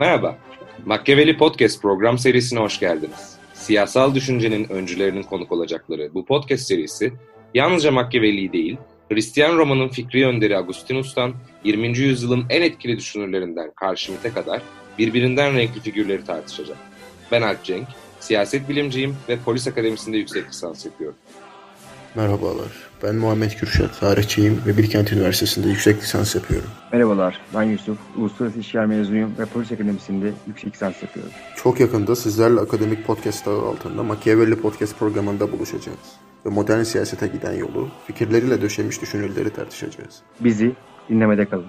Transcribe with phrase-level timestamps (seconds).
[0.00, 0.38] Merhaba,
[0.86, 3.36] Machiavelli Podcast program serisine hoş geldiniz.
[3.54, 7.12] Siyasal düşüncenin öncülerinin konuk olacakları bu podcast serisi
[7.54, 8.76] yalnızca Machiavelli değil,
[9.10, 11.34] Hristiyan romanın fikri önderi Agustinus'tan
[11.64, 11.98] 20.
[11.98, 14.62] yüzyılın en etkili düşünürlerinden Carl Schmitt'e kadar
[14.98, 16.78] birbirinden renkli figürleri tartışacak.
[17.32, 17.88] Ben Alp Cenk,
[18.20, 21.16] siyaset bilimciyim ve polis akademisinde yüksek lisans yapıyorum.
[22.14, 22.72] Merhabalar,
[23.02, 26.68] ben Muhammed Kürşat, tarihçiyim ve Bilkent Üniversitesi'nde yüksek lisans yapıyorum.
[26.92, 31.32] Merhabalar, ben Yusuf, Uluslararası İlişkiler mezunuyum ve Polis Akademisi'nde yüksek lisans yapıyorum.
[31.56, 35.98] Çok yakında sizlerle akademik podcast ağı altında Machiavelli Podcast programında buluşacağız.
[36.46, 40.20] Ve modern siyasete giden yolu, fikirleriyle döşemiş düşünürleri tartışacağız.
[40.40, 40.72] Bizi
[41.08, 41.66] dinlemede kalın.